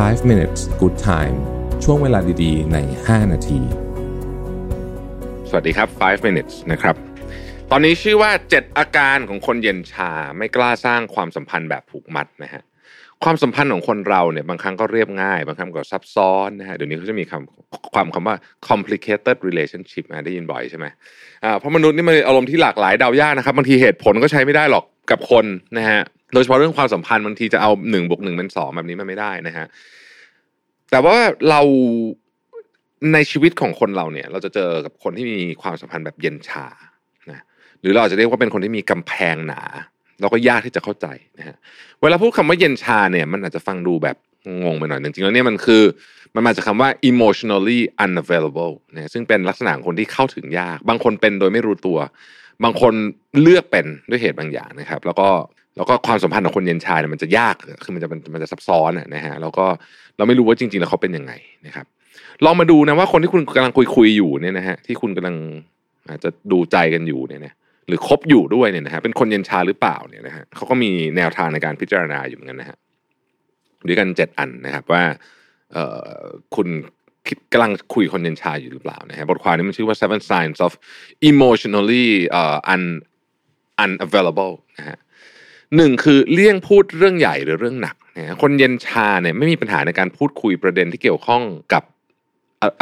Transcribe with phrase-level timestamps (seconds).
[0.00, 1.36] 5 minutes good time
[1.84, 3.60] ช่วงเวลาดีๆ ใน 5 นาที
[5.48, 6.94] สวัสดีครับ 5 minutes นะครับ
[7.70, 12.62] ตอนนี้ชื่อว่า 7 อาการของคนเย็นชา ไม่กล้าสร้างความสัมพันธ์แบบผูกมัดนะฮะ
[13.24, 18.36] ความสัมพันธ์ของคนเราเนี่ยบางครั้งก็เรียบง่าย บางครั้งก็ซับซ้อนนะฮะ เดี๋ยวนี้เขาจะมีคำความคำว่า
[18.68, 20.86] complicated relationship นะได้ยินบ่อยใช่ไหม
[21.44, 25.46] อ่าเพราะมนุษย์นี่มันอารมณ์ที่หลากหลายเดายากนะครับ บางทีเหตุผลก็ใช้ไม่ได้หรอก กับคน
[25.78, 26.00] นะฮะ
[26.32, 29.66] โดยเฉพาะเรื่องความสัมพันธ์บางทีจะเอาหนึ่งบวกหนึ่งเป็นสองแบบนี้มันไม่ได้นะฮะ
[30.90, 31.16] แต่ว่า
[31.48, 31.60] เรา
[33.12, 36.66] ในชีวิตของคนเราเนี่ย เราจะเจอกับคนที่มีความสัมพันธ์แบบเย็นชา
[37.30, 37.44] นะ
[37.80, 39.62] หรือเราอาจจะเรียกว่าเป็นคนที่มีกำแพงหนา
[40.20, 41.06] เราก็ยากที่จะเข้าใจ
[41.38, 41.56] นะฮะ
[42.02, 44.16] เวลาพูดคำว่าเย็นชาเนี่ย มันอาจจะฟังดูแบบ
[44.64, 45.82] งงไปหน่อยจริงๆแล้วเนี่ยมันคือ
[46.34, 51.98] มันมาจากคำว่า emotionally unavailable นะซึ่งเป็นลักษณะของคนที่เข้าถึงยาก บางคนเป็นโดยไม่รู้ตัว
[52.64, 52.94] บางคน
[53.42, 55.28] เลือกเป็นด้วยเหตุบางอย่างนะครับ แล้วก็
[55.76, 57.54] แล้วก็ความสัมพันธ์ของคนเย็นชาเนี่ยมันจะยาก
[57.84, 59.64] คือมันจะมันมันจะซับซ้อนนะฮะแล้วก็
[60.16, 61.32] เราไม่รู้ว่าจริง ๆ แล้วเขาเป็นยังไง
[61.66, 61.86] นะครับ
[62.44, 65.36] ลองมาดูนะว่าคนที่คุณกำลังคุยคุยอยู่เนี่ยนะฮะที่คุณกำลัง
[66.08, 67.52] อาจจะดูใจกันอยู่เนี่ยนะ
[67.88, 72.78] หรือคบอยู่ด้วยเนี่ยนะฮะเป็นคนเย็นชาหรือเปล่าเนี่ยนะฮะเขาก็มีแนวทางในการพิจารณาอยู่เหมือนกันนะฮะ
[73.86, 75.02] ด้วยกันเจ็ดอันนะครับว่า
[75.72, 76.20] เอ่อ
[76.54, 76.68] คุณ
[77.32, 80.72] คิดกำลังคุยคนเย็นชาอยู่หรือเปล่านะฮะบทความนี้มันชื่อว่า seven signs of
[81.30, 82.08] emotionally
[82.40, 82.82] uh, un
[83.84, 84.98] unavailable นะฮะ
[85.76, 91.42] หนึ่งคือเลี่ยงพูดเรื่องใหญ่หรือเรื่องหนักนะฮะคนเย็นชาเนี่ยไม่มีปัญหาในการพูดคุยประเด็นที่เกี่ยวข้อง
[91.74, 91.82] กับ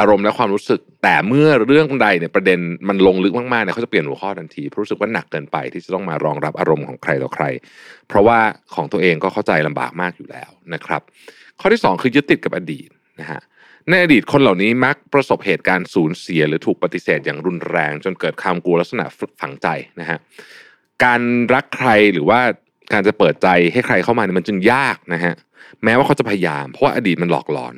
[0.00, 7.44] อารมณ์และความรู้สึก แต่เมื่อเรื่องใดเนี่ยประเด็นมันลงลึกมากๆเนี่ยเขาจะเปลี่ยนหัวข้อทันทีเพราะรู้สึกว่าหนักเกินไปที่จะต้องมารองรับอารมณ์ของใครต่อใคร
[8.08, 8.38] เพราะว่า
[8.74, 11.02] ของตัวเองก็เข้าใจลำบากมากอยู่แล้วนะครับ
[11.60, 12.88] ข้อที่สองคือยึดติดกับอดีต
[13.20, 13.40] นะฮะ
[13.88, 19.04] ในอดีตคนเหล่านี้มักประสบเหตุการณ์สูญเสีย หรือถูกปฏิเสธอย่างรุนแรง จนเกิดความกลัวลักษณะ
[19.40, 19.68] ฝังใจ
[20.00, 20.18] นะฮะ
[21.04, 21.20] การ
[21.54, 22.40] รักใครหรือว่า
[22.92, 25.34] การจะเปิดใจให้ใครเข้ามาเนี่ยมันจึงยากนะฮะ
[25.84, 27.74] แม้ว่าเขาจะพยายาม เพราะว่าอดีตมันหลอกหลอน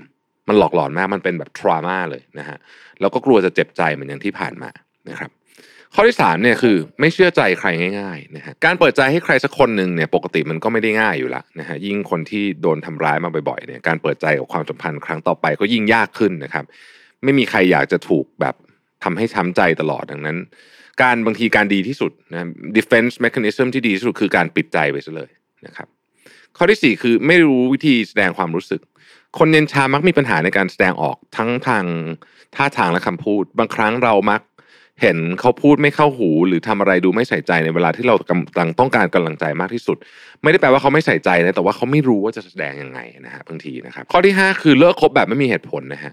[0.48, 2.56] มันหลอกหลอนมากมันเป็นแบบทรามาเลยนะฮะ
[3.00, 4.70] แล้วก็กลัวจะเจ็บใจเหมือนอย่างที่ผ่านมา
[5.10, 5.30] นะครับ
[5.94, 7.68] ข้อที่สามเนี่ยคือไม่เชื่อใจใคร
[7.98, 16.64] ง่ายๆนะฮะการเปิดใจให้ใครสักคนหนึ่งเนี่ยปกติมันก็ไม่ได้ง่ายอยู่ละนะฮะยิ่งคนที่โดนทำร้ายมาบ่อยๆเนี่ยการเปิดใจกับความสัมพันธ์ครั้งต่อไปก็ยิ่งยากขึ้นนะครับ
[17.24, 18.54] ไม่มีใครอยากจะถูกแบบ
[19.04, 20.36] ทำให้ช้ำใจตลอดดังนั้น
[21.02, 22.48] การบางทีการดีที่สุดนะ
[22.78, 25.30] defense mechanism ที่ดีที่สุดคือการปิดใจไปซะเลย
[25.66, 25.88] นะครับ
[26.56, 28.80] ข้อที่สี่คือไม่รู้วิธีแสดงความรู้สึก
[29.38, 31.84] คนเย็นชามักมีปัญหาในการแสดงออกทั้งทาง
[32.56, 34.40] ท่าทางและคำพูด บางครั้งเรามัก
[35.00, 39.96] เห็นเขาพูดไม่เข้าหู หรือทำอะไรดูไม่ใส่ใจในเวลาที่เรากำลังต้องการกำลังใจมากที่สุด
[40.42, 46.12] ไม่ได้แปลว่าเขาไม่ใส่ใจนะแต่ว่าเขาไม่รู้ว่าจะแสดงยังไงนะฮะบางทีนะครับ ข้อที่ห้าคือเลิกคบแบบไม่มีเหตุผลนะฮะ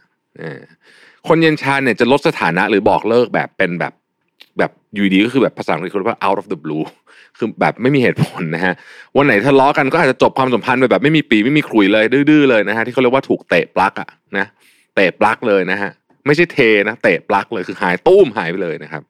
[1.28, 3.94] คนเย็นชาเนี่ยจะลดสถานะหรือบอกเลิกแบบเป็นแบบ
[4.58, 6.86] แบบอยู่ดีก็คือแบบภาษาอังกฤษเขาเรียกว่า out of the blue
[7.38, 8.74] คือแบบไม่มีเหตุผลนะฮะ
[9.18, 14.46] วันไหนทะเลาะกันก็อาจจะจบความสัมพันธ์ไปแบบไม่มีปีไม่มีขลุยเลยดื้อๆเลยนะฮะที่เขาเรียกว่าถูกเตะปลั๊กอะนะ
[14.96, 15.92] เตะปลั๊กเลยนะฮะ
[16.26, 16.58] ไม่ใช่เท
[16.88, 19.04] นะเตะปลั๊กเลยคือหายตุ้มหายไปเลยนะครับ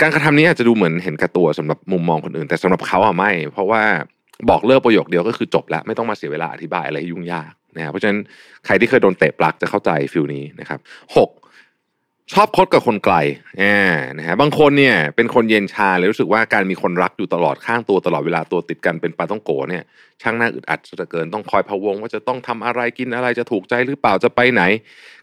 [0.00, 3.82] การกระทำนี้อาจจะดูเหมือนเห็นกระตัวสำหรับมุมมองคนอื่น แต่สำหรับเขาอะไม่ เพราะว่า
[4.50, 8.18] บอกเลิกประโยคเดียวก็คือจบแล้วไม่ต้องมาเสียเวลาอธิบายอะไรยุ่งยากนะครับเพราะฉะนั้น
[8.66, 10.78] ใครที่เคยโดนเตะปลั๊กจะเข้าใจฟิลนี้นะครับ
[11.16, 11.30] หก
[12.32, 13.16] ชอบคบกับคนไกล
[13.62, 13.78] อ่า
[14.18, 19.84] นะฮะบางคนเนี่ยเป็นคนเย็นชาเลยรู้สึกว่าการมีคนรักอยู่ตลอดข้างตัวตลอดเวลาตัวติดกันเป็นปลาต้องโกเนี่ย
[20.22, 24.62] ช่างน่าอึดอัดซะเทือเกินต้องคอยพะวง ว่าจะต้องทำอะไรกินอะไรจะถูกใจหรือเปล่าจะไปไหน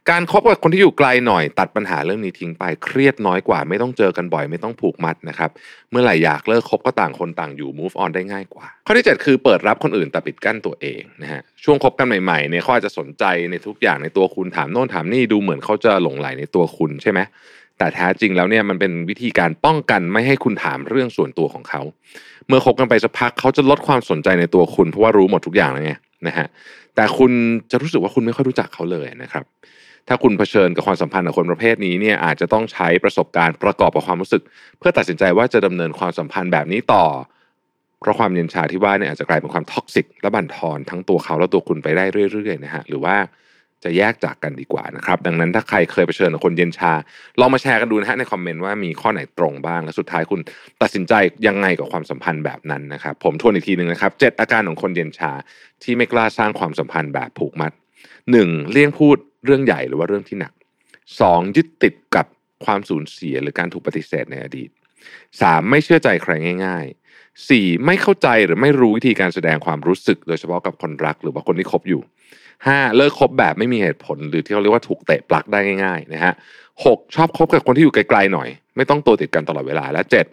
[0.10, 5.50] การคบกับคนที่อยู่ไกลหน่อย ตัดปัญหาเรื่องนี้ทิ้งไปเครียดน้อยกว่า ไม่ต้องเจอกันบ่อยไม่ต้องผูกมัดนะครับ
[5.92, 17.20] เมื่อไหร่อยากเลิกคบก็ต่างคนต่างอยู่ move on ได้ง่ายกว่า ข้อที่ 7 คือเปิดรับคนอื่นแต่ปิดกั้นตัวเองนะฮะ ช่วงคบกันใหม่ๆเนี่ยเขาอาจจะสนใจในทุกอย่างในตัวคุณถามโน่นถามนี่ดูเหมือนเขาจะหลงไหลในตัวคุณใช่ไหม
[17.78, 21.82] แต่แท้จริงแล้วเนี่ยมันเป็นวิธีการป้องกันไม่ให้คุณถามเรื่องส่วนตัวของเขา
[22.48, 25.94] เมื่อคบกันไปสักพักเขาจะลดความสนใจในตัวคุณ เพราะว่ารู้หมดทุกอย่างแล้วไง
[26.28, 26.48] นะฮะ
[26.96, 27.32] แต่คุณ
[27.72, 29.44] จะรู้สึกว่าคุณไม่ค่อยรู้จักเขาเลยนะครับ
[30.08, 34.42] ถ้าคุณเผชิญกับความสัมพันธ์กับคนประเภทนี้เนี่ยอาจจะต้องใช้ประสบการณ์ประกอบกับความรู้สึก
[34.80, 37.06] เพื่อตัดสินใจว่าจะดำเนินความสัมพันธ์แบบนี้ต่อ
[38.02, 43.16] เพราะความเย็นชาที่ว่าเนี่ยอาจจะกลายเป็นความ toxic และบั่นทอนทั้งตัวเขาและตัวคุณไปได้เรื่อยๆนะฮะหรือว่า
[43.84, 46.94] จะแยกจากกันดีกว่านะครับ ดังนั้นถ้าใครเคยเผชิญกับคนเย็นชา
[47.40, 50.40] ลองมาแชร์กันดูนะฮะใน comment ว่ามีข้อไหนตรงบ้าง และสุดท้ายคุณ
[50.82, 51.14] ตัดสินใจ
[51.48, 55.32] ยังไงกับความสัมพันธ์แบบนั้นนะครับ ผมทวนอีกทีหนึ่งนะครับเจ็ดอาการของคนเย็นชา
[55.84, 57.72] ที่ไม่กล้าสร้างความสัมพันธ์แบบผูกมัด
[58.32, 60.54] หนึ่งเลี่ยงพูดเรื่องใหญ่หรือว่าเรื่องที่หนัก
[61.20, 62.26] สองยึดติดกับ
[62.66, 64.70] ความสูญเสียหรือการถูกปฏิเสธในอดีต
[65.42, 66.32] สามไม่เชื่อใจใคร
[66.66, 66.86] ง่าย
[67.32, 72.02] ๆสี่ไม่เข้าใจหรือไม่รู้วิธีการแสดงความรู้สึก โดยเฉพาะกับคนรักหรือว่าคนที่คบอยู่
[72.68, 76.34] ห้าเลิกคบแบบไม่มีเหตุผล หรือที่เขาเรียกว่าถูกเตะปลักได้ง่ายๆนะฮะ
[76.86, 80.26] หกชอบคบกับคนที่อยู่ไกลๆหน่อย ไม่ต้องตัวติดกันตลอดเวลาและเจ็ด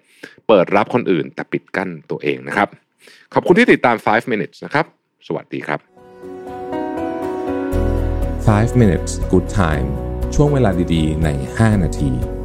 [0.48, 2.68] เปิดรับคนอื่นแต่ปิดกั้นตัวเองนะครับ
[3.34, 4.86] ขอบคุณที่ติดตาม 5 minutes นะครับ
[5.26, 5.80] สวัสดีครับ
[8.48, 9.88] 5 minutes good time
[10.34, 11.28] ช่วงเวลาดีๆ ใน
[11.58, 12.38] 5 นาที